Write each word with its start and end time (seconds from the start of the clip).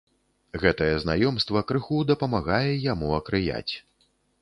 Гэтае 0.63 0.87
знаёмства 1.03 1.63
крыху 1.73 2.01
дапамагае 2.15 2.67
яму 2.91 3.15
акрыяць. 3.23 3.71